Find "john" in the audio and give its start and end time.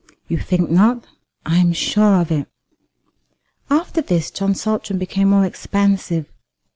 4.31-4.55